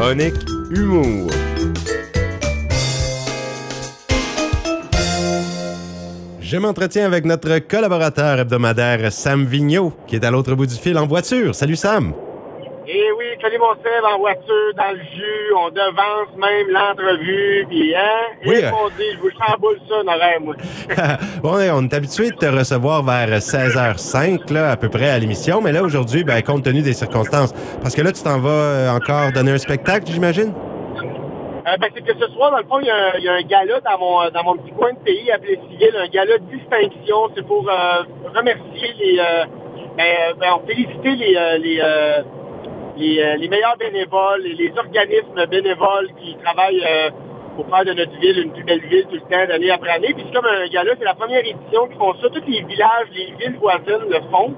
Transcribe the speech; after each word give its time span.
Chronique 0.00 0.32
Humour. 0.70 1.30
Je 6.40 6.56
m'entretiens 6.56 7.04
avec 7.04 7.26
notre 7.26 7.58
collaborateur 7.58 8.38
hebdomadaire 8.38 9.12
Sam 9.12 9.44
Vigneault, 9.44 9.92
qui 10.06 10.16
est 10.16 10.24
à 10.24 10.30
l'autre 10.30 10.54
bout 10.54 10.64
du 10.64 10.74
fil 10.74 10.96
en 10.96 11.06
voiture. 11.06 11.54
Salut 11.54 11.76
Sam! 11.76 12.14
Mon 13.60 13.74
Seb, 13.74 14.04
en 14.04 14.18
voiture, 14.18 14.72
dans 14.74 14.90
le 14.92 14.98
jus, 14.98 15.54
on 15.54 15.68
devance 15.68 16.34
même 16.38 16.68
l'entrevue, 16.70 17.66
puis 17.68 17.94
hein? 17.94 18.00
Oui, 18.46 18.56
Et 18.58 18.64
euh. 18.64 18.70
on 18.72 18.88
dit, 18.88 19.04
je 19.12 19.18
vous 19.18 19.30
chamboule 19.38 19.78
ça, 19.86 20.02
moi. 20.40 20.54
on 21.44 21.82
est 21.82 21.94
habitué 21.94 22.30
de 22.30 22.36
te 22.36 22.46
recevoir 22.46 23.02
vers 23.02 23.28
16h05, 23.38 24.50
là, 24.52 24.70
à 24.70 24.76
peu 24.78 24.88
près, 24.88 25.10
à 25.10 25.18
l'émission, 25.18 25.60
mais 25.60 25.72
là, 25.72 25.82
aujourd'hui, 25.82 26.24
ben, 26.24 26.40
compte 26.42 26.64
tenu 26.64 26.80
des 26.80 26.94
circonstances, 26.94 27.52
parce 27.82 27.94
que 27.94 28.00
là, 28.00 28.12
tu 28.12 28.22
t'en 28.22 28.38
vas 28.40 28.48
euh, 28.50 28.90
encore 28.90 29.30
donner 29.32 29.52
un 29.52 29.58
spectacle, 29.58 30.06
j'imagine? 30.06 30.54
Euh, 31.66 31.76
ben, 31.78 31.88
c'est 31.94 32.02
que 32.02 32.14
ce 32.18 32.28
soir, 32.32 32.52
dans 32.52 32.58
le 32.58 32.64
fond, 32.64 32.78
il 32.80 32.86
y, 32.86 32.90
a 32.90 32.94
un- 32.96 33.18
il 33.18 33.24
y 33.24 33.28
a 33.28 33.34
un 33.34 33.42
gala 33.42 33.80
dans 33.80 33.98
mon, 33.98 34.30
dans 34.30 34.42
mon 34.42 34.56
petit 34.56 34.72
coin 34.72 34.92
de 34.94 34.98
pays 35.00 35.30
appelé 35.30 35.60
Civil, 35.70 35.94
un 36.02 36.08
gala 36.08 36.38
de 36.38 36.44
distinction. 36.56 37.28
C'est 37.36 37.46
pour 37.46 37.68
euh, 37.68 38.02
remercier 38.34 38.88
les... 38.98 39.18
Euh, 39.18 39.44
ben, 39.98 40.06
ben, 40.38 40.46
féliciter 40.66 41.10
les, 41.16 41.58
les, 41.58 41.80
les, 42.96 43.20
euh, 43.20 43.36
les 43.36 43.48
meilleurs 43.48 43.76
bénévoles 43.76 44.46
et 44.46 44.54
les 44.54 44.72
organismes 44.76 45.46
bénévoles 45.46 46.08
qui 46.20 46.36
travaillent 46.42 46.84
euh, 46.84 47.10
pour 47.56 47.68
faire 47.68 47.84
de 47.84 47.92
notre 47.92 48.18
ville 48.20 48.38
une 48.44 48.52
plus 48.52 48.64
belle 48.64 48.80
ville 48.80 49.06
tout 49.06 49.16
le 49.16 49.20
temps, 49.20 49.46
d'année 49.46 49.70
après 49.70 49.90
année. 49.90 50.12
Puis 50.14 50.24
c'est 50.26 50.34
comme 50.34 50.46
un 50.46 50.66
gala, 50.68 50.92
c'est 50.98 51.04
la 51.04 51.14
première 51.14 51.40
édition 51.40 51.86
qu'ils 51.88 51.98
font 51.98 52.14
ça. 52.14 52.28
Tous 52.28 52.42
les 52.46 52.62
villages, 52.62 53.08
les 53.14 53.34
villes 53.38 53.58
voisines 53.58 54.08
le 54.08 54.20
font. 54.30 54.54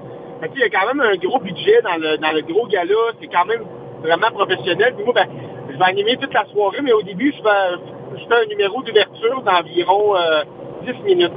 Il 0.53 0.59
y 0.59 0.63
a 0.63 0.69
quand 0.69 0.87
même 0.87 0.99
un 0.99 1.15
gros 1.15 1.39
budget 1.39 1.81
dans 1.83 1.95
le, 1.95 2.17
dans 2.17 2.31
le 2.31 2.41
gros 2.41 2.67
gala. 2.67 2.95
C'est 3.21 3.27
quand 3.27 3.45
même 3.45 3.63
vraiment 4.01 4.31
professionnel. 4.31 4.93
Puis 4.95 5.05
moi, 5.05 5.13
ben, 5.15 5.27
je 5.71 5.77
vais 5.77 5.85
animer 5.85 6.17
toute 6.17 6.33
la 6.33 6.45
soirée, 6.45 6.81
mais 6.81 6.91
au 6.91 7.01
début, 7.01 7.33
je 7.35 7.41
fais, 7.41 7.77
je 8.17 8.35
un 8.35 8.45
numéro 8.47 8.81
d'ouverture 8.83 9.41
d'environ 9.41 10.15
euh, 10.15 10.43
10 10.85 11.03
minutes. 11.03 11.31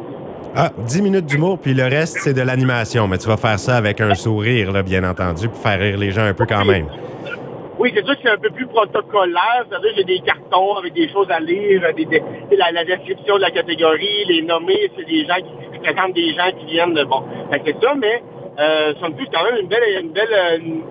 Ah, 0.54 0.70
10 0.86 1.02
minutes 1.02 1.26
d'humour, 1.26 1.58
puis 1.58 1.74
le 1.74 1.84
reste, 1.84 2.18
c'est 2.20 2.32
de 2.32 2.40
l'animation, 2.40 3.06
mais 3.08 3.18
tu 3.18 3.28
vas 3.28 3.36
faire 3.36 3.58
ça 3.58 3.76
avec 3.76 4.00
un 4.00 4.14
sourire, 4.14 4.72
là, 4.72 4.82
bien 4.82 5.04
entendu, 5.04 5.48
pour 5.48 5.58
faire 5.58 5.78
rire 5.78 5.98
les 5.98 6.10
gens 6.10 6.22
un 6.24 6.32
peu 6.34 6.46
quand 6.46 6.64
même. 6.64 6.86
Oui, 7.78 7.92
c'est 7.94 8.02
sûr 8.06 8.14
que 8.14 8.20
c'est 8.22 8.30
un 8.30 8.38
peu 8.38 8.48
plus 8.48 8.66
protocolaire. 8.66 9.66
C'est-à-dire 9.68 9.90
j'ai 9.96 10.04
des 10.04 10.20
cartons 10.20 10.76
avec 10.76 10.94
des 10.94 11.10
choses 11.10 11.30
à 11.30 11.40
lire, 11.40 11.82
des, 11.94 12.06
des- 12.06 12.22
la, 12.56 12.72
la 12.72 12.84
description 12.86 13.36
de 13.36 13.42
la 13.42 13.50
catégorie, 13.50 14.24
les 14.28 14.40
nommés, 14.42 14.90
c'est 14.96 15.04
des 15.06 15.26
gens 15.26 15.34
qui, 15.36 15.78
présentent 15.78 16.14
des 16.14 16.32
gens 16.32 16.50
qui 16.58 16.66
viennent 16.72 16.94
de 16.94 17.04
bon. 17.04 17.22
C'est 17.52 17.76
ça, 17.82 17.94
mais 17.94 18.22
euh, 18.58 18.94
somme 18.98 19.14
toute, 19.14 19.28
quand 19.30 19.44
même 19.44 19.60
une 19.60 19.68
belle, 19.68 19.82
une 20.02 20.10
belle, 20.10 20.60
une- 20.64 20.82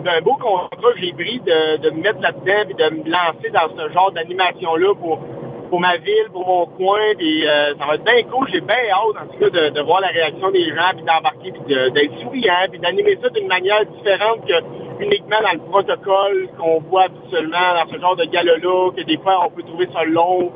une- 0.00 0.08
un 0.08 0.20
beau 0.22 0.34
contrat 0.34 0.68
que 0.92 1.00
j'ai 1.00 1.12
pris 1.12 1.40
de, 1.46 1.76
de 1.78 1.90
me 1.90 2.02
mettre 2.02 2.20
là-dedans 2.20 2.68
et 2.68 2.74
de 2.74 2.96
me 2.96 3.10
lancer 3.10 3.50
dans 3.54 3.68
ce 3.76 3.92
genre 3.92 4.10
d'animation-là 4.10 4.94
pour, 4.96 5.20
pour 5.68 5.80
ma 5.80 5.96
ville, 5.96 6.28
pour 6.32 6.46
mon 6.46 6.66
coin. 6.66 7.14
Puis 7.16 7.46
euh, 7.46 7.74
ça 7.78 7.86
va 7.86 7.94
être 7.94 8.04
bien 8.04 8.22
cool. 8.30 8.48
J'ai 8.52 8.60
bien 8.60 8.76
hâte, 8.90 9.22
en 9.22 9.32
tout 9.32 9.38
cas, 9.38 9.70
de, 9.70 9.80
voir 9.82 10.00
la 10.00 10.08
réaction 10.08 10.50
des 10.50 10.68
gens, 10.68 10.90
puis 10.94 11.04
d'embarquer, 11.04 11.52
puis 11.52 11.74
d'être 11.74 12.18
souriant, 12.20 12.68
puis 12.70 12.80
d'animer 12.80 13.18
ça 13.22 13.28
d'une 13.30 13.48
manière 13.48 13.84
différente 13.86 14.46
que 14.46 14.54
uniquement 15.00 15.40
dans 15.42 15.52
le 15.52 15.70
protocole 15.70 16.48
qu'on 16.58 16.80
voit 16.90 17.04
habituellement 17.04 17.74
dans 17.74 17.90
ce 17.90 18.00
genre 18.00 18.16
de 18.16 18.24
gala-là, 18.24 18.90
que 18.96 19.02
des 19.02 19.18
fois 19.18 19.46
on 19.46 19.50
peut 19.50 19.62
trouver 19.62 19.88
ça 19.92 20.04
long. 20.04 20.52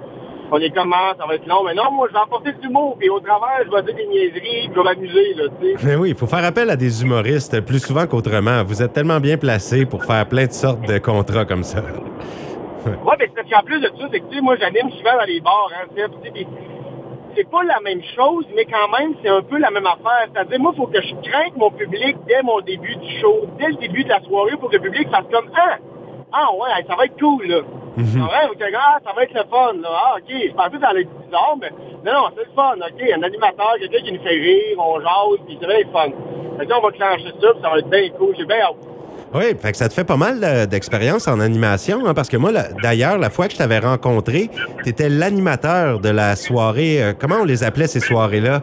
On 0.55 0.59
est 0.59 0.71
comment, 0.71 1.15
ça 1.19 1.25
va 1.27 1.37
être 1.37 1.47
long. 1.47 1.65
Mais 1.65 1.73
non, 1.73 1.91
moi, 1.91 2.09
je 2.09 2.13
vais 2.13 2.21
apporter 2.21 2.53
du 2.53 2.69
mot, 2.69 2.95
puis 2.99 3.09
au 3.09 3.21
travers, 3.21 3.65
je 3.65 3.71
vais 3.75 3.83
dire 3.85 3.95
des 3.95 4.07
niaiseries, 4.07 4.69
puis 4.69 4.71
je 4.75 4.75
vais 4.75 4.85
m'amuser, 4.85 5.35
là, 5.35 5.45
tu 5.59 5.67
sais. 5.67 5.87
Mais 5.87 5.97
oui, 5.97 6.11
il 6.11 6.15
faut 6.15 6.27
faire 6.27 6.45
appel 6.45 6.69
à 6.69 6.77
des 6.77 7.03
humoristes 7.03 7.63
plus 7.63 7.79
souvent 7.79 8.07
qu'autrement. 8.07 8.63
Vous 8.63 8.83
êtes 8.83 8.93
tellement 8.93 9.19
bien 9.19 9.39
placés 9.39 9.87
pour 9.87 10.05
faire 10.05 10.27
plein 10.29 10.45
de 10.45 10.53
sortes 10.53 10.87
de 10.87 10.99
contrats 10.99 11.47
comme 11.47 11.63
ça. 11.65 11.81
Ouais, 12.87 13.17
mais 13.19 13.27
c'est 13.27 13.35
parce 13.35 13.51
qu'en 13.51 13.65
plus 13.65 13.81
de 13.81 13.87
ça, 13.87 14.09
c'est 14.11 14.21
que, 14.21 14.27
tu 14.29 14.37
sais, 14.37 14.41
moi, 14.41 14.57
j'anime 14.57 14.91
souvent 14.91 15.17
dans 15.17 15.27
les 15.27 15.41
bars, 15.41 15.71
hein, 15.75 15.87
tu 15.95 16.03
sais, 16.03 16.47
c'est 17.35 17.51
pas 17.51 17.63
la 17.63 17.81
même 17.81 18.03
chose, 18.15 18.45
mais 18.55 18.67
quand 18.67 18.89
même, 18.99 19.15
c'est 19.23 19.29
un 19.29 19.43
peu 19.43 19.59
la 19.59 19.71
même 19.71 19.87
affaire. 19.87 20.29
C'est-à-dire, 20.33 20.61
moi, 20.61 20.73
il 20.75 20.81
faut 20.81 20.87
que 20.87 21.01
je 21.01 21.15
crainte 21.31 21.57
mon 21.57 21.71
public 21.71 22.17
dès 22.27 22.43
mon 22.43 22.61
début 22.61 22.95
du 22.97 23.21
show, 23.21 23.47
dès 23.59 23.69
le 23.69 23.77
début 23.77 24.05
de 24.05 24.11
la 24.11 24.21
soirée, 24.21 24.57
pour 24.59 24.71
que 24.71 24.77
le 24.77 24.83
public 24.83 25.09
fasse 25.09 25.25
comme, 25.33 25.49
ah, 25.57 25.79
ah 26.33 26.49
ouais, 26.55 26.85
ça 26.87 26.95
va 26.95 27.07
être 27.07 27.19
cool, 27.19 27.47
là. 27.47 27.61
Mhm. 27.97 28.27
Ah 28.29 28.45
ouais, 28.45 28.51
ok, 28.51 28.73
ah, 28.75 28.99
ça 29.05 29.13
va 29.15 29.23
être 29.25 29.35
le 29.35 29.45
fun, 29.51 29.73
là. 29.81 29.89
Ah, 29.93 30.15
ok, 30.17 30.29
je 30.29 30.53
pensais 30.53 30.71
que 30.71 30.81
ça 30.81 30.89
allait 30.89 31.03
être 31.03 31.25
bizarre, 31.25 31.57
mais 31.61 31.71
non, 32.05 32.13
non, 32.13 32.29
c'est 32.37 32.45
le 32.45 32.53
fun, 32.55 32.75
ok. 32.77 33.13
Un 33.15 33.23
animateur, 33.23 33.75
quelqu'un 33.79 34.05
qui 34.05 34.13
nous 34.13 34.23
fait 34.23 34.31
rire, 34.31 34.79
on 34.79 35.01
jase, 35.01 35.47
puis 35.47 35.59
c'est 35.61 35.67
bien 35.67 35.79
le 35.79 35.93
fun. 35.93 36.09
Fait 36.59 36.65
que 36.65 36.71
là, 36.71 36.79
on 36.79 36.83
va 36.83 36.91
clencher 36.93 37.33
ça, 37.41 37.53
puis 37.53 37.63
ça 37.63 37.69
va 37.71 37.79
être 37.79 37.89
bien 37.89 38.09
cool. 38.11 38.35
J'ai 38.37 38.45
bien 38.45 38.61
hâte. 38.61 38.92
Oui, 39.35 39.45
fait 39.59 39.73
que 39.73 39.79
ça 39.79 39.89
te 39.89 39.95
fait 39.95 40.05
pas 40.05 40.17
mal 40.19 40.41
euh, 40.43 40.67
d'expérience 40.67 41.27
en 41.27 41.41
animation, 41.41 42.07
hein, 42.07 42.13
parce 42.13 42.29
que 42.29 42.37
moi, 42.37 42.51
d'ailleurs, 42.83 43.17
la 43.19 43.31
fois 43.31 43.47
que 43.47 43.55
je 43.55 43.59
t'avais 43.59 43.79
rencontré, 43.79 44.51
tu 44.85 44.91
étais 44.91 45.09
l'animateur 45.09 46.01
de 46.01 46.11
la 46.11 46.37
soirée. 46.37 47.03
euh, 47.03 47.13
comment 47.19 47.37
on 47.41 47.45
les 47.45 47.65
appelait 47.65 47.87
ces 47.87 48.01
soirées-là? 48.01 48.61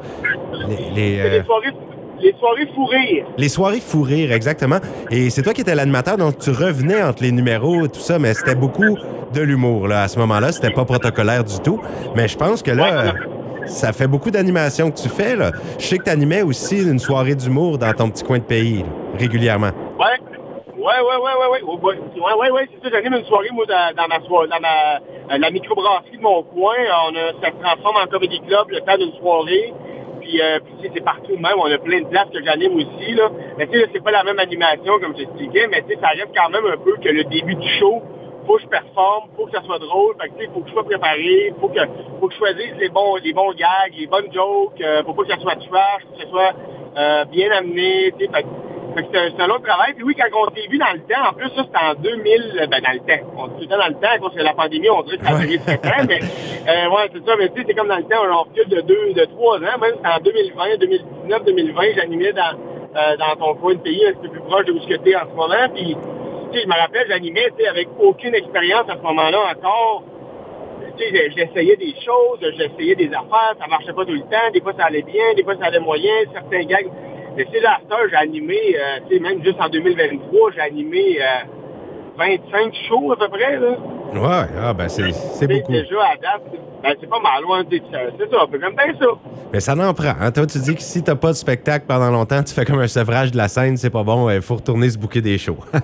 Les, 0.68 0.75
les, 0.96 1.19
euh, 1.19 1.30
les 1.40 1.44
soirées, 1.44 1.74
les 2.22 2.34
soirées 2.38 2.68
fou 2.75 2.85
rire. 2.85 3.25
les 3.38 3.50
soirées 3.50 3.80
fou 3.80 4.02
rire, 4.03 4.31
exactement. 4.31 4.78
Et 5.09 5.31
c'est 5.31 5.41
toi 5.41 5.53
qui 5.53 5.62
étais 5.62 5.74
l'animateur, 5.74 6.18
donc 6.18 6.38
tu 6.38 6.52
revenais 6.52 7.01
entre 7.01 7.24
les 7.24 7.31
numéros 7.31 7.86
et 7.86 7.90
tout 7.90 8.00
ça, 8.01 8.19
mais 8.19 8.36
c'était 8.36 8.56
beaucoup 8.56 8.96
de 9.34 9.41
l'humour 9.41 9.88
là, 9.88 10.03
à 10.03 10.07
ce 10.07 10.19
moment-là. 10.19 10.51
C'était 10.51 10.69
pas 10.72 10.86
protocolaire 10.86 11.44
du 11.44 11.59
tout. 11.62 11.80
Mais 12.16 12.28
je 12.28 12.38
pense 12.38 12.62
que 12.62 12.72
là, 12.72 12.84
Ouais. 12.84 13.07
euh, 13.09 13.66
ça 13.66 13.91
fait 13.91 14.07
beaucoup 14.07 14.30
d'animation 14.30 14.91
que 14.91 15.00
tu 15.01 15.09
fais. 15.09 15.36
Là. 15.36 15.51
Je 15.80 15.86
sais 15.86 15.97
que 15.97 16.03
tu 16.03 16.09
animais 16.12 16.44
aussi 16.44 16.78
une 16.84 17.00
soirée 17.00 17.34
d'humour 17.36 17.80
dans 17.80 17.94
ton 17.94 18.09
petit 18.12 18.24
coin 18.24 18.38
de 18.38 18.44
pays, 18.44 18.80
là, 18.80 19.18
régulièrement. 19.18 19.72
Ouais, 20.79 20.85
ouais, 20.85 21.17
ouais, 21.17 21.35
ouais, 21.35 21.47
ouais. 21.51 21.59
Oh, 21.67 21.78
ouais, 21.84 22.34
ouais, 22.40 22.51
ouais, 22.51 22.69
c'est 22.72 22.81
ça. 22.81 22.90
J'anime 22.90 23.19
une 23.19 23.25
soirée, 23.25 23.50
moi, 23.51 23.66
dans, 23.66 24.07
ma 24.07 24.22
soirée, 24.22 24.47
dans 24.47 24.62
ma, 24.62 24.95
euh, 24.95 25.38
la 25.38 25.51
microbrasserie 25.51 26.16
de 26.16 26.22
mon 26.22 26.41
coin. 26.44 26.75
On 27.06 27.13
ça 27.41 27.51
se 27.51 27.62
transforme 27.62 27.97
en 27.97 28.07
comedy 28.07 28.40
club 28.47 28.69
le 28.69 28.79
temps 28.79 28.97
d'une 28.97 29.12
soirée. 29.19 29.73
Puis, 30.22 30.41
euh, 30.41 30.59
c'est 30.81 31.03
partout 31.03 31.35
même. 31.35 31.57
On 31.57 31.69
a 31.69 31.78
plein 31.79 32.00
de 32.00 32.07
places 32.07 32.29
que 32.31 32.41
j'anime 32.41 32.78
aussi, 32.78 33.13
là. 33.13 33.29
Mais 33.57 33.68
tu 33.68 33.78
sais, 33.78 33.89
c'est 33.91 34.01
pas 34.01 34.12
la 34.12 34.23
même 34.23 34.39
animation, 34.39 35.00
comme 35.01 35.18
j'expliquais, 35.18 35.68
mais 35.68 35.81
tu 35.81 35.89
sais, 35.89 36.00
ça 36.01 36.09
reste 36.09 36.31
quand 36.34 36.50
même 36.50 36.66
un 36.66 36.78
peu 36.78 36.95
que 36.95 37.09
le 37.09 37.25
début 37.25 37.56
du 37.56 37.68
show, 37.78 38.01
faut 38.47 38.56
que 38.56 38.62
je 38.62 38.68
performe, 38.68 39.29
faut 39.35 39.47
que 39.47 39.51
ça 39.51 39.62
soit 39.63 39.79
drôle, 39.79 40.16
fait 40.22 40.29
que, 40.29 40.51
faut 40.53 40.62
que 40.62 40.68
je 40.68 40.73
sois 40.73 40.85
préparé, 40.85 41.53
faut 41.59 41.68
que, 41.68 41.79
faut 42.22 42.28
que 42.28 42.34
je 42.34 42.39
choisisse 42.39 42.75
les 42.79 42.89
bons, 42.89 43.18
les 43.18 43.34
gags, 43.34 43.94
les 43.97 44.07
bonnes 44.07 44.31
jokes, 44.31 44.79
euh, 44.79 45.03
pour 45.03 45.16
pas 45.16 45.23
que 45.23 45.29
ça 45.29 45.39
soit 45.39 45.56
trash, 45.56 46.03
que 46.13 46.23
ça 46.23 46.29
soit 46.29 46.53
euh, 46.97 47.25
bien 47.25 47.51
amené, 47.51 48.13
tu 48.18 48.25
sais, 48.25 48.31
c'est 48.95 49.41
un, 49.41 49.50
autre 49.50 49.63
travail. 49.63 49.94
Puis 49.94 50.03
oui, 50.03 50.16
quand 50.16 50.27
on 50.33 50.53
s'est 50.53 50.67
vu 50.67 50.77
dans 50.77 50.94
le 50.94 51.00
temps, 51.01 51.29
en 51.29 51.33
plus, 51.33 51.50
ça, 51.50 51.63
c'était 51.63 51.83
en 51.83 51.94
2000, 51.94 52.67
ben, 52.69 52.81
dans 52.81 52.94
le 52.94 53.00
temps. 53.00 53.25
On 53.38 53.47
temps 53.47 53.77
dans 53.77 53.88
le 53.88 53.94
temps, 53.94 54.22
parce 54.22 54.35
que 54.35 54.41
la 54.41 54.53
pandémie, 54.53 54.89
on 54.89 55.01
dirait 55.03 55.17
que 55.17 55.25
ça 55.25 55.35
a 55.35 55.39
duré 55.39 55.59
7 55.59 55.85
ans, 55.85 56.05
mais, 56.07 56.19
euh, 56.19 56.89
ouais, 56.89 57.09
c'est 57.13 57.25
ça, 57.25 57.35
mais 57.38 57.50
tu 57.50 57.61
sais, 57.61 57.66
c'est 57.67 57.73
comme 57.73 57.88
dans 57.88 57.97
le 57.97 58.03
temps, 58.03 58.22
on 58.29 58.44
recule 58.44 58.69
de 58.69 58.81
deux, 58.81 59.13
de 59.13 59.25
trois 59.25 59.57
ans, 59.57 59.77
même, 59.79 59.94
c'était 59.95 60.07
en 60.07 60.19
2020, 60.19 60.77
2019, 60.79 61.45
2020, 61.45 61.81
j'animais 61.95 62.33
dans, 62.33 62.57
euh, 62.95 63.17
dans 63.17 63.35
ton 63.35 63.55
coin 63.55 63.73
de 63.73 63.79
pays, 63.79 64.05
un 64.05 64.13
petit 64.13 64.27
peu 64.27 64.29
plus 64.29 64.41
proche 64.41 64.66
de 64.66 64.72
où 64.72 64.79
je 64.79 64.85
suis 64.85 65.16
en 65.16 65.29
ce 65.29 65.35
moment, 65.35 65.69
puis, 65.73 65.95
tu 66.51 66.57
sais, 66.57 66.63
je 66.63 66.67
me 66.67 66.79
rappelle, 66.79 67.06
j'animais, 67.07 67.50
tu 67.57 67.63
sais, 67.63 67.69
avec 67.69 67.88
aucune 68.00 68.33
expérience 68.33 68.89
à 68.89 68.97
ce 68.97 69.01
moment-là 69.03 69.39
encore, 69.56 70.03
tu 70.97 71.03
sais, 71.06 71.31
j'essayais 71.35 71.75
des 71.77 71.94
choses, 72.03 72.39
j'essayais 72.57 72.95
des 72.95 73.09
affaires, 73.09 73.56
ça 73.59 73.67
marchait 73.67 73.94
pas 73.94 74.06
tout 74.06 74.13
le 74.13 74.21
temps, 74.21 74.51
des 74.53 74.61
fois 74.61 74.73
ça 74.77 74.85
allait 74.85 75.01
bien, 75.01 75.33
des 75.35 75.44
fois 75.44 75.56
ça 75.57 75.66
allait 75.66 75.79
moyen, 75.79 76.11
certains 76.33 76.63
gags. 76.63 76.89
Mais 77.39 77.47
c'est 77.53 77.61
là, 77.61 77.79
j'ai 78.09 78.16
animé, 78.17 78.57
euh, 78.75 79.00
tu 79.09 79.16
sais, 79.16 79.22
même 79.22 79.41
juste 79.41 79.55
en 79.61 79.69
2023, 79.69 80.51
j'ai 80.55 80.59
animé 80.59 81.19
euh, 81.22 81.25
25 82.17 82.73
shows 82.89 83.13
à 83.13 83.16
peu 83.16 83.29
près, 83.29 83.57
là. 83.57 83.77
Ouais, 84.13 84.47
ah, 84.61 84.73
ben 84.73 84.89
c'est 84.89 85.03
beaucoup. 85.47 85.72
Déjà, 85.72 86.01
à 86.01 86.16
date, 86.17 86.41
ben, 86.83 86.95
c'est 87.00 87.09
pas 87.09 87.19
mal, 87.22 87.41
loin, 87.44 87.63
c'est 87.72 87.81
c'est 88.17 88.29
ça, 88.29 88.45
j'aime 88.51 88.75
bien 88.75 88.94
ça. 89.00 89.05
Mais 89.53 89.61
ça 89.61 89.73
n'en 89.73 89.94
prend. 89.94 90.16
hein. 90.19 90.31
Toi, 90.33 90.47
tu 90.47 90.57
dis 90.59 90.75
que 90.75 90.81
si 90.81 91.01
t'as 91.01 91.16
pas 91.16 91.29
de 91.29 91.38
spectacle 91.38 91.85
pendant 91.88 92.11
longtemps, 92.11 92.44
tu 92.44 92.53
fais 92.53 92.66
comme 92.66 92.79
un 92.79 92.88
sevrage 92.88 93.31
de 93.31 93.38
la 93.38 93.47
scène, 93.47 93.77
c'est 93.77 93.89
pas 93.89 94.03
bon, 94.03 94.29
il 94.29 94.41
faut 94.41 94.56
retourner 94.56 94.89
se 94.89 94.97
bouquer 94.97 95.21
des 95.21 95.38
shows. 95.38 95.59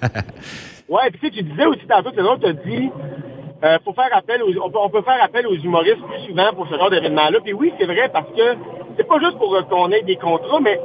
Ouais, 0.87 1.09
puis 1.09 1.19
tu 1.19 1.27
sais, 1.27 1.33
tu 1.33 1.43
disais 1.49 1.65
aussi 1.65 1.87
tantôt, 1.87 2.11
c'est 2.13 2.21
l'autre, 2.21 2.41
t'as 2.43 2.53
dit, 2.53 2.91
euh, 3.63 3.77
faut 3.83 3.93
faire 3.93 4.09
appel 4.15 4.43
aux, 4.43 4.51
on 4.63 4.69
peut, 4.69 4.77
on 4.79 4.89
peut 4.89 5.01
faire 5.01 5.17
appel 5.23 5.47
aux 5.47 5.55
humoristes 5.55 5.97
plus 5.97 6.27
souvent 6.27 6.53
pour 6.53 6.67
ce 6.67 6.75
genre 6.75 6.91
d'événement-là. 6.91 7.39
Puis 7.43 7.53
oui, 7.53 7.73
c'est 7.79 7.85
vrai 7.87 8.07
parce 8.13 8.27
que 8.27 8.55
c'est 8.95 9.07
pas 9.07 9.17
juste 9.19 9.37
pour 9.39 9.55
euh, 9.55 9.63
qu'on 9.63 9.89
ait 9.91 10.03
des 10.03 10.15
contrats, 10.17 10.59
mais 10.61 10.79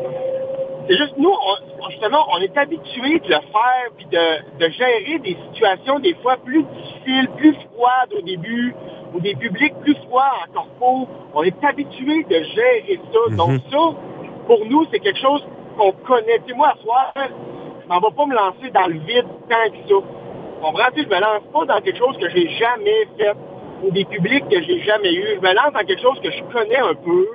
c'est 0.91 0.97
juste 0.97 1.15
nous, 1.19 1.31
on- 1.31 1.91
justement, 1.91 2.27
on 2.33 2.39
est 2.41 2.57
habitués 2.59 3.21
de 3.21 3.29
le 3.29 3.41
faire 3.41 3.91
puis 3.97 4.07
de, 4.07 4.59
de 4.67 4.71
gérer 4.73 5.19
des 5.21 5.37
situations 5.49 6.01
des 6.01 6.15
fois 6.23 6.37
plus 6.45 6.65
difficiles, 6.65 7.29
plus 7.37 7.55
froides 7.75 8.13
au 8.19 8.23
début, 8.23 8.75
ou 9.15 9.21
des 9.21 9.35
publics 9.37 9.75
plus 9.81 9.95
froids 10.09 10.33
en 10.49 10.53
corpo. 10.53 11.09
On 11.35 11.43
est 11.45 11.65
habitué 11.65 12.25
de 12.25 12.43
gérer 12.43 13.01
ça. 13.13 13.37
Donc 13.37 13.61
ça, 13.71 13.79
pour 14.47 14.65
nous, 14.67 14.85
c'est 14.91 14.99
quelque 14.99 15.21
chose 15.21 15.47
qu'on 15.79 15.93
connaît. 15.93 16.39
Tu 16.47 16.51
sais, 16.51 16.55
moi, 16.57 16.73
à 16.75 16.83
soir, 16.83 17.13
je 17.17 17.89
m'en 17.89 18.01
vais 18.01 18.15
pas 18.17 18.27
me 18.27 18.35
lancer 18.35 18.71
dans 18.73 18.87
le 18.89 18.99
vide 18.99 19.27
tant 19.49 19.71
que 19.71 19.77
ça. 19.89 19.95
Tu 19.95 20.61
comprends? 20.61 20.91
Tu 20.95 21.03
sais, 21.03 21.09
je 21.09 21.15
me 21.15 21.21
lance 21.21 21.43
pas 21.53 21.65
dans 21.67 21.81
quelque 21.81 21.99
chose 21.99 22.17
que 22.19 22.29
j'ai 22.31 22.49
jamais 22.51 23.07
fait 23.17 23.33
ou 23.85 23.91
des 23.93 24.05
publics 24.05 24.49
que 24.49 24.61
j'ai 24.63 24.81
jamais 24.83 25.13
eu. 25.15 25.25
Je 25.37 25.41
me 25.41 25.55
lance 25.55 25.73
dans 25.73 25.87
quelque 25.87 26.03
chose 26.03 26.21
que 26.21 26.31
je 26.31 26.43
connais 26.53 26.77
un 26.79 26.95
peu, 26.95 27.27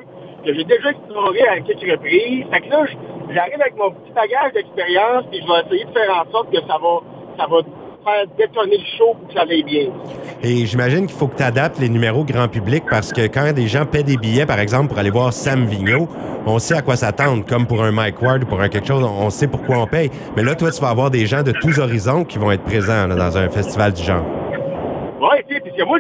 que 0.46 0.54
j'ai 0.54 0.64
déjà 0.64 0.92
exploré 0.92 1.42
à 1.48 1.60
quelques 1.62 1.90
reprises. 1.92 2.46
Fait 2.52 2.62
que 2.62 2.70
là, 2.70 2.86
je- 2.86 2.96
j'arrive 3.34 3.62
avec 3.62 3.76
mon 3.78 3.92
petit 3.92 4.12
bagage 4.12 4.54
d'expérience 4.54 5.26
puis 5.30 5.42
je 5.42 5.48
vais 5.48 5.60
essayer 5.66 5.86
de 5.86 5.92
faire 5.92 6.26
en 6.26 6.32
sorte 6.32 6.52
que 6.52 6.60
ça 6.62 6.78
va, 6.82 7.02
ça 7.38 7.48
va, 7.48 7.58
faire 8.06 8.26
détonner 8.38 8.78
le 8.78 8.98
show 8.98 9.16
pour 9.16 9.28
que 9.28 9.34
ça 9.34 9.42
aille 9.42 9.64
bien. 9.64 9.88
Et 10.44 10.66
j'imagine 10.66 11.08
qu'il 11.08 11.16
faut 11.16 11.28
que 11.28 11.38
tu 11.38 11.44
adaptes 11.44 11.80
les 11.80 11.90
numéros 11.90 12.24
grand 12.24 12.48
public 12.48 12.84
parce 12.90 13.12
que 13.12 13.22
quand 13.28 13.52
des 13.54 13.68
gens 13.68 13.86
paient 13.86 14.04
des 14.04 14.18
billets, 14.18 14.46
par 14.46 14.60
exemple, 14.60 14.90
pour 14.90 15.00
aller 15.00 15.10
voir 15.10 15.34
Sam 15.34 15.66
Vigneault, 15.66 16.08
on 16.46 16.60
sait 16.60 16.76
à 16.76 16.82
quoi 16.82 16.96
s'attendre, 16.96 17.44
comme 17.46 17.66
pour 17.66 17.84
un 17.84 17.92
Mike 17.92 18.22
Ward 18.22 18.44
ou 18.44 18.46
pour 18.46 18.62
un 18.62 18.70
quelque 18.70 18.88
chose, 18.88 19.04
on 19.04 19.30
sait 19.32 19.48
pourquoi 19.48 19.78
on 19.80 19.88
paye. 19.88 20.12
Mais 20.36 20.44
là, 20.44 20.54
toi, 20.54 20.70
tu 20.70 20.80
vas 20.82 20.90
avoir 20.90 21.10
des 21.10 21.26
gens 21.26 21.42
de 21.42 21.52
tous 21.52 21.80
horizons 21.80 22.24
qui 22.24 22.38
vont 22.38 22.52
être 22.52 22.64
présents 22.64 23.08
dans 23.08 23.38
un 23.38 23.50
festival 23.50 23.94
du 23.94 24.04
genre. 24.04 24.24
Oui, 25.20 25.38
tu 25.48 25.56
sais, 25.56 25.62
parce 25.62 25.76
que 25.76 25.84
moi, 25.84 25.98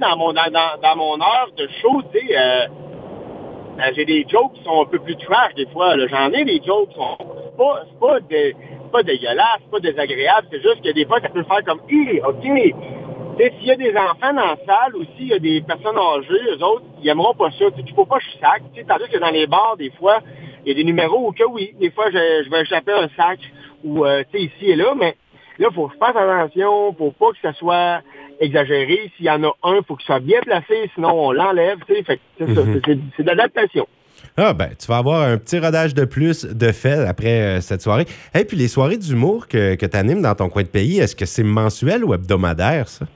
dans 0.00 0.16
mon, 0.16 0.32
dans, 0.32 0.50
dans, 0.82 0.96
mon 0.96 1.20
heure 1.20 1.50
de 1.56 1.68
show, 1.82 2.00
tu 2.12 2.20
sais, 2.20 2.38
euh, 2.38 2.66
j'ai 3.94 4.04
des 4.04 4.26
jokes 4.28 4.52
qui 4.54 4.64
sont 4.64 4.82
un 4.82 4.86
peu 4.86 4.98
plus 4.98 5.16
trash 5.16 5.54
des 5.54 5.66
fois. 5.66 5.94
J'en 6.08 6.32
ai 6.32 6.44
des 6.44 6.60
jokes 6.64 6.88
qui 6.90 6.96
sont 6.96 7.16
pas, 7.56 7.84
pas, 8.00 8.20
de, 8.20 8.52
pas 8.90 9.02
dégueulasses, 9.02 9.62
pas 9.70 9.80
désagréables. 9.80 10.48
C'est 10.50 10.62
juste 10.62 10.82
que 10.82 10.92
des 10.92 11.06
fois, 11.06 11.20
ça 11.20 11.28
peut 11.28 11.44
faire 11.44 11.64
comme, 11.64 11.80
hé, 11.88 12.20
OK. 12.22 12.74
S'il 13.38 13.66
y 13.66 13.70
a 13.70 13.76
des 13.76 13.94
enfants 13.96 14.34
dans 14.34 14.46
la 14.46 14.56
salle 14.66 14.96
ou 14.96 15.04
s'il 15.16 15.28
y 15.28 15.32
a 15.32 15.38
des 15.38 15.60
personnes 15.60 15.96
âgées, 15.96 16.56
eux 16.56 16.64
autres, 16.64 16.84
ils 17.00 17.08
aimeront 17.08 17.34
pas 17.34 17.50
ça. 17.52 17.66
Il 17.76 17.94
faut 17.94 18.04
pas 18.04 18.18
que 18.18 18.24
je 18.24 18.38
sac. 18.38 18.62
Tandis 18.88 19.08
que 19.12 19.18
dans 19.18 19.30
les 19.30 19.46
bars, 19.46 19.76
des 19.78 19.90
fois, 19.90 20.18
il 20.64 20.68
y 20.68 20.70
a 20.72 20.74
des 20.74 20.84
numéros 20.84 21.28
où 21.28 21.32
que 21.32 21.44
oui, 21.44 21.72
des 21.80 21.90
fois, 21.90 22.10
je, 22.10 22.50
vais 22.50 22.62
échapper 22.62 22.92
un 22.92 23.08
sac 23.16 23.38
ou, 23.84 24.04
euh, 24.04 24.24
tu 24.32 24.40
ici 24.40 24.70
et 24.70 24.74
là, 24.74 24.92
mais 24.96 25.14
là, 25.58 25.68
il 25.70 25.74
faut 25.74 25.86
que 25.86 25.94
je 25.94 25.98
fasse 25.98 26.16
attention, 26.16 26.92
faut 26.94 27.12
pas 27.12 27.30
que 27.30 27.38
ça 27.40 27.52
soit 27.52 28.00
exagéré. 28.40 29.10
S'il 29.16 29.26
y 29.26 29.30
en 29.30 29.42
a 29.44 29.52
un, 29.62 29.76
il 29.76 29.84
faut 29.86 29.96
qu'il 29.96 30.06
soit 30.06 30.20
bien 30.20 30.40
placé, 30.40 30.90
sinon 30.94 31.10
on 31.12 31.32
l'enlève. 31.32 31.78
C'est 31.88 32.20
mhm. 32.40 32.80
c'est 33.16 33.22
de 33.22 33.28
l'adaptation. 33.28 33.86
Ah 34.36 34.52
ben, 34.52 34.70
tu 34.78 34.86
vas 34.86 34.98
avoir 34.98 35.22
un 35.22 35.36
petit 35.36 35.58
rodage 35.58 35.94
de 35.94 36.04
plus 36.04 36.44
de 36.44 36.72
fait 36.72 37.06
après 37.06 37.40
euh, 37.40 37.60
cette 37.60 37.82
soirée. 37.82 38.06
Et 38.34 38.44
puis 38.44 38.56
les 38.56 38.68
soirées 38.68 38.96
d'humour 38.96 39.48
que, 39.48 39.74
que 39.74 39.86
tu 39.86 39.96
animes 39.96 40.22
dans 40.22 40.34
ton 40.34 40.48
coin 40.48 40.62
de 40.62 40.68
pays, 40.68 40.98
est-ce 40.98 41.16
que 41.16 41.26
c'est 41.26 41.42
mensuel 41.42 42.04
ou 42.04 42.14
hebdomadaire, 42.14 42.88
ça? 42.88 43.06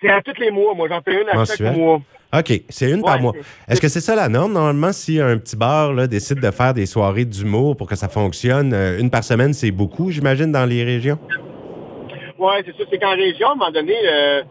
C'est 0.00 0.08
à 0.08 0.20
tous 0.22 0.40
les 0.40 0.50
mois. 0.50 0.74
Moi, 0.74 0.88
j'en 0.88 1.02
fais 1.02 1.20
une 1.20 1.28
à 1.28 1.44
chaque 1.44 1.76
mois. 1.76 2.00
OK, 2.32 2.62
c'est 2.68 2.90
une 2.90 3.02
par 3.02 3.20
mois. 3.20 3.32
Est-ce 3.68 3.80
que 3.80 3.88
c'est 3.88 4.00
ça 4.00 4.14
la 4.14 4.28
norme? 4.28 4.52
Normalement, 4.52 4.92
si 4.92 5.20
un 5.20 5.36
petit 5.36 5.56
bar 5.56 5.92
là, 5.92 6.06
décide 6.06 6.40
de 6.40 6.50
faire 6.50 6.72
des 6.72 6.86
soirées 6.86 7.24
d'humour 7.24 7.76
pour 7.76 7.88
que 7.88 7.96
ça 7.96 8.08
fonctionne, 8.08 8.72
euh, 8.72 9.00
une 9.00 9.10
par 9.10 9.24
semaine, 9.24 9.52
c'est 9.52 9.72
beaucoup, 9.72 10.10
j'imagine, 10.10 10.52
dans 10.52 10.64
les 10.64 10.84
régions? 10.84 11.18
Oui, 12.40 12.52
c'est 12.64 12.74
ça. 12.74 12.84
C'est 12.90 12.98
qu'en 12.98 13.10
région, 13.10 13.48
à 13.48 13.52
un 13.52 13.54
moment 13.56 13.70
donné, 13.70 13.94
euh, 14.02 14.42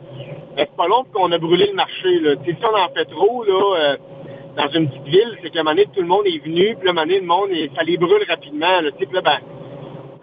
c'est 0.56 0.76
pas 0.76 0.88
long 0.88 1.06
qu'on 1.12 1.32
a 1.32 1.40
brûlé 1.40 1.66
le 1.68 1.74
marché. 1.74 2.20
Là. 2.20 2.36
Si 2.46 2.56
on 2.62 2.78
en 2.78 2.94
fait 2.94 3.06
trop, 3.06 3.44
là, 3.44 3.76
euh, 3.78 3.98
dans 4.56 4.68
une 4.70 4.90
petite 4.90 5.06
ville, 5.06 5.38
c'est 5.42 5.50
qu'à 5.50 5.62
un 5.62 5.64
moment 5.64 5.76
donné, 5.76 5.88
tout 5.92 6.02
le 6.02 6.08
monde 6.08 6.28
est 6.28 6.38
venu, 6.38 6.76
puis 6.76 6.88
à 6.88 6.92
un 6.92 6.94
moment 6.94 7.08
donné, 7.08 7.20
le 7.20 7.26
monde, 7.26 7.50
ça 7.76 7.84
les 7.84 7.98
brûle 7.98 8.24
rapidement. 8.30 8.82
Là, 8.82 8.92
là, 8.92 9.22
ben, 9.22 9.38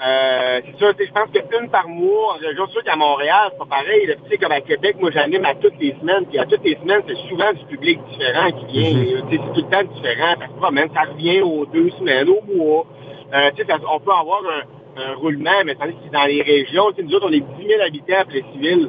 euh, 0.07 0.61
c'est 0.65 0.79
sûr, 0.79 0.93
je 0.97 1.11
pense 1.11 1.29
qu'une 1.33 1.69
par 1.69 1.89
mois 1.89 2.35
en 2.35 2.39
région, 2.39 2.69
sûr 2.69 2.85
qu'à 2.85 2.95
Montréal, 2.95 3.49
c'est 3.51 3.59
pas 3.59 3.77
pareil. 3.79 4.15
Tu 4.25 4.31
sais, 4.31 4.39
comme 4.39 4.53
à 4.53 4.61
Québec, 4.61 4.97
moi, 5.01 5.11
j'anime 5.11 5.45
à 5.45 5.55
toutes 5.57 5.81
les 5.81 5.97
semaines, 6.01 6.27
puis 6.27 6.39
à 6.39 6.47
toutes 6.47 6.63
les 6.63 6.77
semaines, 6.77 7.03
c'est 7.09 7.17
souvent 7.29 7.53
du 7.53 7.65
public 7.65 7.99
différent 8.13 8.51
qui 8.53 8.67
vient. 8.67 8.91
Mm-hmm. 8.91 9.23
C'est 9.29 9.39
tout 9.39 9.67
le 9.67 9.71
temps 9.75 9.93
différent. 9.93 10.35
Ça 10.39 10.47
se 10.47 10.61
promène, 10.61 10.89
ça 10.95 11.11
revient 11.11 11.41
aux 11.41 11.67
deux 11.67 11.91
semaines, 11.99 12.29
au 12.29 12.43
mois. 12.55 12.87
Euh, 13.35 13.51
tu 13.57 13.65
sais, 13.65 13.73
on 13.91 13.99
peut 13.99 14.13
avoir 14.13 14.43
un 14.45 14.76
un 14.97 15.15
roulement, 15.15 15.65
mais 15.65 15.75
tandis 15.75 15.95
que 15.95 16.13
dans 16.13 16.25
les 16.25 16.43
régions, 16.43 16.91
nous 16.99 17.15
autres, 17.15 17.27
on 17.29 17.33
est 17.33 17.41
10 17.41 17.67
000 17.67 17.83
habitants 17.83 18.21
après 18.21 18.43
civil. 18.53 18.89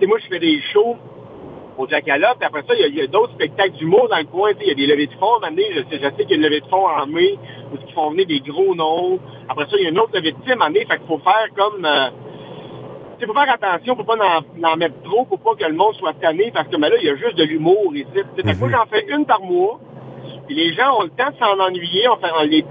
sais, 0.00 0.06
moi, 0.06 0.18
je 0.22 0.26
fais 0.28 0.38
des 0.38 0.60
shows 0.72 0.96
au 1.78 1.88
Jackalope, 1.88 2.38
puis 2.38 2.46
après 2.46 2.62
ça, 2.66 2.74
il 2.74 2.94
y 2.94 3.00
a, 3.00 3.06
d'autres 3.06 3.32
spectacles 3.34 3.76
d'humour 3.76 4.08
dans 4.08 4.18
le 4.18 4.24
coin. 4.24 4.50
Il 4.60 4.68
y 4.68 4.70
a 4.70 4.74
des 4.74 4.86
levées 4.86 5.06
de 5.06 5.14
fonds. 5.14 5.40
Maintenant, 5.40 5.62
je 5.70 5.80
sais, 5.80 6.02
je 6.02 6.16
sais 6.16 6.24
qu'il 6.24 6.30
y 6.30 6.32
a 6.34 6.36
une 6.36 6.42
levée 6.42 6.60
de 6.60 6.66
fonds 6.66 6.86
en 6.86 7.06
mai, 7.06 7.38
où 7.72 7.76
ils 7.86 7.92
font 7.92 8.10
venir 8.10 8.26
des 8.26 8.40
gros 8.40 8.74
noms. 8.74 9.18
Après 9.48 9.64
ça, 9.64 9.76
il 9.78 9.84
y 9.84 9.86
a 9.86 9.90
une 9.90 9.98
autre 9.98 10.14
levée 10.14 10.32
de 10.32 10.40
team 10.44 10.60
en 10.60 10.70
mai. 10.70 10.84
Fait 10.86 10.98
qu'il 10.98 11.06
faut 11.06 11.18
faire 11.18 11.48
comme... 11.56 11.84
Euh, 11.84 12.10
il 13.20 13.26
faut 13.28 13.34
faire 13.34 13.52
attention, 13.52 13.94
faut 13.94 14.02
pas 14.02 14.16
en, 14.16 14.68
en, 14.68 14.76
mettre 14.76 15.00
trop, 15.04 15.24
faut 15.26 15.36
pas 15.36 15.54
que 15.54 15.64
le 15.64 15.76
monde 15.76 15.94
soit 15.94 16.12
tanné, 16.14 16.50
parce 16.52 16.66
que 16.66 16.76
là, 16.76 16.88
il 17.00 17.06
y 17.06 17.08
a 17.08 17.14
juste 17.14 17.36
de 17.36 17.44
l'humour 17.44 17.94
ici. 17.94 18.06
Moi, 18.14 18.52
mhm. 18.52 18.70
j'en 18.70 18.86
fais 18.86 19.06
une 19.08 19.24
par 19.26 19.40
mois. 19.42 19.78
Puis 20.46 20.56
les 20.56 20.72
gens 20.74 20.98
ont 20.98 21.02
le 21.02 21.10
temps 21.10 21.30
de 21.30 21.36
s'en 21.36 21.58
ennuyer. 21.58 22.06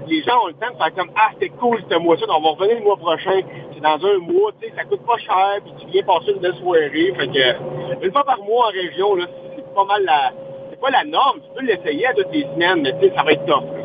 Les, 0.06 0.22
gens 0.22 0.44
ont 0.44 0.48
le 0.48 0.54
temps 0.54 0.72
de 0.72 0.76
faire 0.76 0.94
comme 0.94 1.10
Ah, 1.16 1.30
c'était 1.34 1.48
cool 1.50 1.82
ce 1.90 1.96
mois-ci, 1.96 2.24
on 2.28 2.40
va 2.40 2.50
revenir 2.50 2.78
le 2.78 2.84
mois 2.84 2.96
prochain. 2.96 3.40
C'est 3.74 3.80
dans 3.80 4.04
un 4.04 4.18
mois, 4.18 4.52
tu 4.60 4.68
sais, 4.68 4.74
ça 4.76 4.84
coûte 4.84 5.04
pas 5.06 5.18
cher, 5.18 5.60
puis 5.64 5.72
tu 5.80 5.86
viens 5.86 6.02
passer 6.02 6.32
une 6.32 6.54
soirée. 6.54 7.14
Fait 7.16 7.56
une 8.02 8.12
fois 8.12 8.24
par 8.24 8.38
mois 8.42 8.66
en 8.66 8.70
région, 8.70 9.16
c'est 9.56 9.74
pas 9.74 9.84
mal 9.84 10.04
la. 10.04 10.32
C'est 10.70 10.80
pas 10.80 10.90
la 10.90 11.04
norme. 11.04 11.40
Tu 11.40 11.48
peux 11.58 11.64
l'essayer 11.64 12.06
à 12.06 12.14
toutes 12.14 12.32
les 12.32 12.42
semaines, 12.42 12.82
mais 12.82 13.10
ça 13.14 13.22
va 13.22 13.32
être 13.32 13.46
tough. 13.46 13.81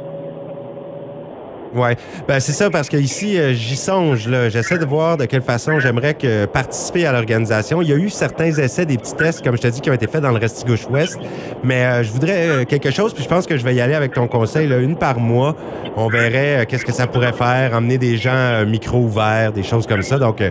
Oui, 1.78 1.90
ben, 2.28 2.40
c'est 2.40 2.54
ça, 2.54 2.72
parce 2.72 2.90
qu'ici, 2.90 3.38
euh, 3.38 3.54
j'y 3.54 3.76
songe. 3.76 4.28
J'essaie 4.50 4.80
de 4.80 4.86
voir 4.86 5.16
de 5.16 5.26
quelle 5.26 5.44
façon 5.44 5.80
j'aimerais 5.80 6.18
participer 6.52 7.06
à 7.06 7.12
l'organisation. 7.12 7.84
Il 7.84 7.90
y 7.90 7.94
a 7.94 7.98
eu 7.98 8.10
certains 8.10 8.52
essais, 8.52 8.88
des 8.88 8.98
petits 8.98 9.16
tests, 9.16 9.44
comme 9.44 9.56
je 9.56 9.62
te 9.62 9.68
dis, 9.68 9.80
qui 9.80 9.92
ont 9.92 9.94
été 9.94 10.08
faits 10.08 10.22
dans 10.22 10.32
le 10.32 10.40
Restigouche-Ouest. 10.40 11.20
Mais 11.64 11.86
euh, 11.86 12.04
je 12.04 12.12
voudrais 12.12 12.48
euh, 12.48 12.66
quelque 12.66 12.90
chose, 12.90 13.14
puis 13.14 13.24
je 13.24 13.30
pense 13.30 13.46
que 13.46 13.58
je 13.58 13.64
vais 13.64 13.76
y 13.76 13.82
aller 13.82 13.94
avec 13.94 14.14
ton 14.14 14.28
conseil, 14.28 14.68
là, 14.68 14.80
une 14.80 14.96
par 14.96 15.20
mois. 15.20 15.56
On 15.96 16.08
verrait 16.08 16.66
qu'est-ce 16.68 16.86
que 16.86 16.92
ça 16.92 17.06
pourrait 17.06 17.34
faire, 17.34 17.76
emmener 17.76 18.00
des 18.00 18.18
gens 18.18 18.66
micro 18.66 18.98
ouverts, 18.98 19.52
des 19.52 19.64
choses 19.64 19.86
comme 19.86 20.02
ça. 20.02 20.18
Donc, 20.18 20.42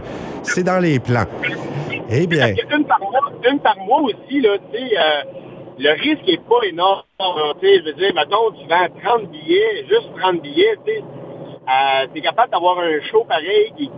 c'est 0.45 0.63
dans 0.63 0.79
les 0.79 1.01
plans. 1.01 1.27
Eh 2.09 2.29
bien. 2.29 2.51
Une 2.51 2.85
par 2.85 3.01
mois, 3.01 3.33
une 3.51 3.59
par 3.59 3.77
mois 3.79 4.03
aussi, 4.03 4.41
là, 4.41 4.51
tu 4.73 4.79
sais 4.79 4.97
le 5.79 5.91
risque 5.91 6.29
est 6.29 6.43
pas 6.49 6.63
énorme. 6.65 7.03
je 7.21 7.85
veux 7.85 7.93
dire, 7.93 8.15
mettons, 8.15 8.51
tu 8.53 8.67
vends 8.67 8.89
30 9.03 9.31
billets, 9.31 9.85
juste 9.89 10.11
30 10.19 10.41
billets, 10.41 10.77
tu 10.85 12.19
es 12.19 12.21
capable 12.23 12.51
d'avoir 12.51 12.79
un 12.79 13.01
show 13.11 13.25
pareil 13.25 13.73
qui, 13.77 13.91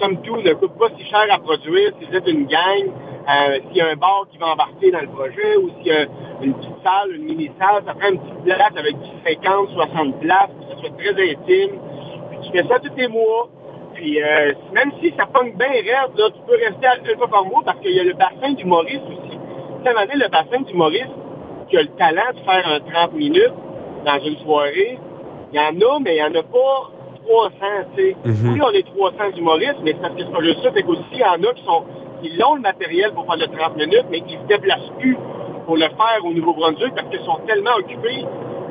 somme 0.00 0.20
tout, 0.22 0.36
ne 0.36 0.52
coûte 0.54 0.76
pas 0.78 0.88
si 0.98 1.04
cher 1.06 1.26
à 1.30 1.38
produire 1.38 1.92
si 1.98 2.06
vous 2.06 2.16
êtes 2.16 2.28
une 2.28 2.46
gang, 2.46 2.90
euh, 3.28 3.58
s'il 3.68 3.76
y 3.76 3.80
a 3.80 3.88
un 3.88 3.96
bar 3.96 4.26
qui 4.30 4.38
va 4.38 4.48
embarquer 4.52 4.90
dans 4.90 5.00
le 5.00 5.08
projet 5.08 5.56
ou 5.56 5.70
s'il 5.78 5.86
y 5.86 5.92
a 5.92 6.06
une 6.42 6.54
petite 6.54 6.82
salle, 6.84 7.14
une 7.14 7.24
mini-salle, 7.24 7.82
ça 7.86 7.94
prend 7.94 8.10
une 8.10 8.20
petite 8.20 8.44
place 8.44 8.72
avec 8.76 8.96
50, 9.24 9.70
60 9.70 10.20
places, 10.20 10.50
puis 10.58 10.68
ça 10.70 10.80
soit 10.80 10.96
très 10.98 11.30
intime. 11.30 11.80
Puis 12.30 12.38
tu 12.42 12.52
fais 12.52 12.68
ça 12.68 12.78
tous 12.78 12.94
les 12.96 13.08
mois. 13.08 13.48
Puis 13.94 14.22
euh, 14.22 14.52
même 14.72 14.92
si 15.00 15.12
ça 15.16 15.24
pogne 15.26 15.52
bien 15.56 15.68
raide, 15.68 16.12
tu 16.14 16.40
peux 16.46 16.56
rester 16.56 17.10
une 17.10 17.16
fois 17.16 17.28
par 17.28 17.44
mois 17.46 17.62
parce 17.64 17.80
qu'il 17.80 17.92
y 17.92 18.00
a 18.00 18.04
le 18.04 18.12
bassin 18.12 18.52
du 18.52 18.64
Maurice 18.66 19.00
aussi 19.08 19.25
cette 19.86 19.96
année, 19.96 20.14
le 20.16 20.28
bassin 20.28 20.62
d'humoriste 20.62 21.14
qui 21.68 21.76
a 21.76 21.82
le 21.82 21.88
talent 21.98 22.32
de 22.34 22.40
faire 22.40 22.68
un 22.68 22.80
30 22.80 23.12
minutes 23.14 23.54
dans 24.04 24.18
une 24.24 24.36
soirée, 24.38 24.98
il 25.52 25.56
y 25.56 25.60
en 25.60 25.80
a, 25.80 26.00
mais 26.00 26.16
il 26.16 26.22
n'y 26.22 26.22
en 26.22 26.40
a 26.40 26.42
pas 26.42 26.90
300, 27.24 27.54
tu 27.96 28.02
sais. 28.02 28.16
Mhm. 28.24 28.52
Oui, 28.52 28.60
on 28.62 28.70
est 28.70 28.86
300 28.86 29.36
humoristes, 29.36 29.78
mais 29.82 29.92
c'est 29.92 30.00
parce 30.00 30.14
que 30.14 30.22
c'est 30.24 30.32
pas 30.32 30.42
juste 30.42 30.62
ça, 30.62 30.70
qu'aussi, 30.70 31.02
il 31.12 31.18
y 31.18 31.24
en 31.24 31.42
a 31.42 31.54
qui 31.54 31.64
sont, 31.64 31.84
ont 32.46 32.54
le 32.54 32.60
matériel 32.60 33.12
pour 33.12 33.26
faire 33.26 33.36
le 33.36 33.46
30 33.46 33.76
minutes, 33.76 34.06
mais 34.10 34.20
qui 34.22 34.36
ne 34.36 34.42
se 34.42 34.46
déplacent 34.46 34.92
plus 34.98 35.16
pour 35.66 35.76
le 35.76 35.82
faire 35.82 36.24
au 36.24 36.32
Nouveau-Brunswick 36.32 36.94
parce 36.94 37.08
qu'ils 37.08 37.24
sont 37.24 37.38
tellement 37.46 37.74
occupés, 37.78 38.24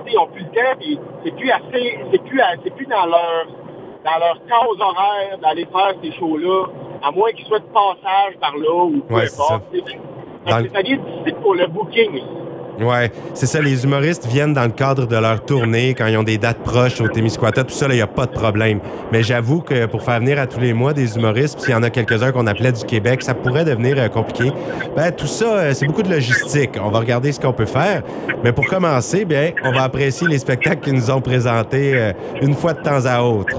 ils 0.08 0.16
n'ont 0.16 0.28
plus 0.28 0.44
le 0.44 0.50
temps, 0.52 0.78
puis 0.80 1.00
c'est 1.24 1.36
plus 1.36 1.52
assez, 1.52 2.00
c'est 2.12 2.24
plus, 2.24 2.42
c'est 2.64 2.76
plus 2.76 2.86
dans 2.86 3.06
leur, 3.06 3.48
dans 4.04 4.20
leur 4.20 4.38
horaire 4.80 5.38
d'aller 5.42 5.66
faire 5.66 5.94
ces 6.02 6.12
shows-là, 6.14 6.68
à 7.04 7.12
moins 7.12 7.32
qu'ils 7.32 7.46
soient 7.46 7.60
de 7.60 7.66
passage 7.66 8.38
par 8.40 8.56
là 8.56 8.84
ou 8.86 9.02
peu 9.02 9.16
importe. 9.16 9.64
C'est 10.48 11.36
pour 11.42 11.56
le 11.56 11.68
booking. 11.68 12.22
Ouais, 12.80 13.10
c'est 13.34 13.46
ça. 13.46 13.62
Les 13.62 13.86
humoristes 13.86 14.28
viennent 14.28 14.54
dans 14.54 14.66
le 14.66 14.72
cadre 14.72 15.08
de 15.08 15.16
leur 15.16 15.44
tournée 15.46 15.94
quand 15.98 16.08
ils 16.08 16.18
ont 16.18 16.24
des 16.24 16.38
dates 16.38 16.60
proches 16.60 17.00
au 17.00 17.08
Témiscouata. 17.08 17.64
Tout 17.64 17.74
ça, 17.74 17.88
il 17.90 17.96
n'y 17.96 18.02
a 18.02 18.08
pas 18.08 18.26
de 18.26 18.32
problème. 18.32 18.80
Mais 19.12 19.24
j'avoue 19.24 19.62
que 19.62 19.86
pour 19.86 20.04
faire 20.04 20.20
venir 20.20 20.40
à 20.40 20.48
tous 20.48 20.60
les 20.60 20.74
mois 20.74 20.94
des 20.94 21.16
humoristes, 21.16 21.56
puis 21.56 21.66
s'il 21.66 21.74
y 21.74 21.78
en 21.78 21.84
a 21.84 21.90
quelques-uns 21.90 22.32
qu'on 22.32 22.48
appelait 22.48 22.74
du 22.74 22.84
Québec, 22.84 23.24
ça 23.24 23.34
pourrait 23.34 23.64
devenir 23.64 23.98
euh, 23.98 24.10
compliqué. 24.10 24.52
Ben, 24.96 25.12
tout 25.12 25.28
ça, 25.28 25.46
euh, 25.46 25.74
c'est 25.74 25.88
beaucoup 25.88 26.04
de 26.04 26.12
logistique. 26.12 26.72
On 26.84 26.90
va 26.90 27.00
regarder 27.00 27.32
ce 27.32 27.40
qu'on 27.40 27.54
peut 27.54 27.66
faire. 27.66 28.04
Mais 28.44 28.52
pour 28.52 28.66
commencer, 28.66 29.24
bien, 29.24 29.52
on 29.64 29.72
va 29.72 29.84
apprécier 29.84 30.28
les 30.28 30.40
spectacles 30.40 30.82
qu'ils 30.82 30.96
nous 30.96 31.12
ont 31.12 31.22
présentés 31.22 31.94
euh, 31.96 32.12
une 32.42 32.56
fois 32.56 32.74
de 32.74 32.82
temps 32.82 33.06
à 33.06 33.22
autre. 33.22 33.58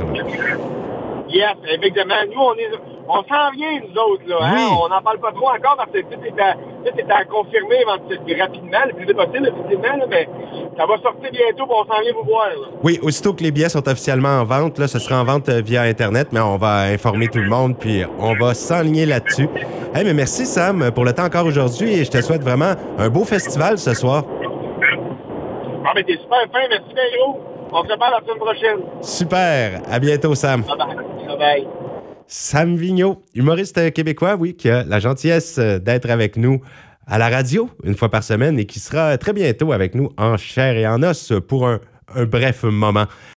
Yes, 1.37 1.57
effectivement. 1.69 2.15
Nous, 2.33 2.41
on 2.41 2.55
est, 2.55 2.71
on 3.09 3.23
s'en 3.25 3.51
vient, 3.55 3.81
nous 3.81 4.01
autres, 4.01 4.23
là. 4.27 4.39
Hein? 4.41 4.69
On 4.83 4.89
n'en 4.89 5.03
parle 5.03 5.19
pas 5.19 5.33
trop 5.33 5.49
encore 5.49 5.77
parce 5.77 5.91
que 5.91 6.01
tout 6.01 6.19
est 6.25 6.41
à, 6.41 6.55
tout 6.55 6.99
est 6.99 7.13
à 7.13 7.25
confirmer 7.27 7.85
rapidement, 7.85 8.79
le 8.87 8.95
plus 8.95 9.07
vite 9.07 9.17
possible, 9.17 9.53
effectivement, 9.53 9.97
là, 9.99 10.07
mais 10.09 10.29
ça 10.79 10.87
va 10.87 10.97
sortir 11.03 11.31
bientôt, 11.31 11.65
on 11.69 11.85
s'en 11.85 12.01
vient 12.01 12.13
vous 12.15 12.25
voir. 12.25 12.49
Oui, 12.83 12.99
aussitôt 13.03 13.35
que 13.35 13.43
les 13.43 13.51
billets 13.51 13.69
sont 13.69 13.87
officiellement 13.87 14.41
en 14.41 14.45
vente, 14.45 14.79
là, 14.79 14.89
ce 14.89 14.99
sera 14.99 15.21
en 15.21 15.25
vente 15.25 15.49
euh, 15.51 15.61
via 15.61 15.83
Internet, 15.83 16.29
mais 16.33 16.41
on 16.41 16.57
va 16.57 16.85
informer 16.85 17.29
tout 17.29 17.41
le 17.41 17.51
monde, 17.51 17.77
puis 17.79 18.03
on 18.19 18.35
va 18.35 18.55
s'enligner 18.55 19.05
là-dessus. 19.05 19.49
Hey, 19.95 20.05
mais 20.05 20.15
merci, 20.15 20.47
Sam, 20.47 20.91
pour 20.95 21.05
le 21.05 21.13
temps 21.13 21.25
encore 21.27 21.45
aujourd'hui, 21.45 22.01
et 22.01 22.05
je 22.05 22.11
te 22.11 22.23
souhaite 22.23 22.43
vraiment 22.43 22.73
un 22.99 23.09
beau 23.11 23.25
festival 23.25 23.77
ce 23.77 23.93
soir. 23.93 24.25
Ah, 25.85 25.93
mais 25.95 26.03
t'es 26.03 26.17
super 26.17 26.41
fin, 26.51 26.67
merci 26.71 26.95
gros. 27.19 27.56
On 27.73 27.85
se 27.85 27.93
reparle 27.93 28.13
la 28.13 28.21
semaine 28.21 28.39
prochaine. 28.39 28.79
Super. 29.03 29.83
À 29.91 29.99
bientôt, 29.99 30.35
Sam. 30.35 30.63
Bye 30.63 30.77
bye. 30.77 30.97
Bye 31.27 31.39
bye. 31.39 31.67
Sam 32.29 32.77
Vigneault, 32.77 33.23
humoriste 33.35 33.93
québécois, 33.93 34.37
oui, 34.39 34.55
qui 34.57 34.69
a 34.69 34.83
la 34.85 34.99
gentillesse 34.99 35.59
d'être 35.59 36.11
avec 36.11 36.37
nous 36.37 36.61
à 37.07 37.19
la 37.19 37.29
radio 37.29 37.71
une 37.85 37.95
fois 37.95 38.09
par 38.09 38.25
semaine 38.25 38.59
et 38.59 38.67
qui 38.67 38.81
sera 38.81 39.17
très 39.17 39.33
bientôt 39.33 39.73
avec 39.73 39.95
nous 39.95 40.11
en 40.17 40.37
chair 40.37 40.77
et 40.77 40.87
en 40.89 41.03
os 41.05 41.33
pour 41.47 41.69
un, 41.69 41.79
un 42.15 42.25
bref 42.25 42.65
moment. 42.65 43.05